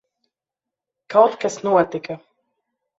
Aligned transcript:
Kaut 1.15 1.39
kas 1.45 1.61
notika. 1.69 2.21